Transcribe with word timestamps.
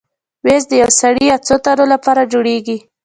مېز 0.45 0.63
د 0.69 0.71
یو 0.81 0.89
سړي 1.01 1.23
یا 1.31 1.37
څو 1.47 1.55
تنو 1.65 1.85
لپاره 1.93 2.29
جوړېږي. 2.33 2.77